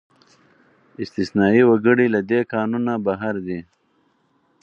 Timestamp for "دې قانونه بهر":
2.29-3.35